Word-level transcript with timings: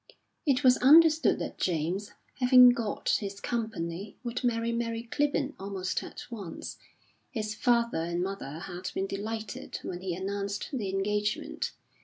It 0.47 0.63
was 0.63 0.77
understood 0.79 1.37
that 1.37 1.59
James, 1.59 2.09
having 2.39 2.69
got 2.69 3.09
his 3.19 3.39
Company, 3.39 4.17
would 4.23 4.43
marry 4.43 4.71
Mary 4.71 5.03
Clibborn 5.03 5.53
almost 5.59 6.01
at 6.01 6.23
once. 6.31 6.79
His 7.29 7.53
father 7.53 7.99
and 7.99 8.23
mother 8.23 8.61
had 8.61 8.89
been 8.95 9.05
delighted 9.05 9.77
when 9.83 10.01
he 10.01 10.15
announced 10.15 10.69
the 10.73 10.89
engagement. 10.89 11.73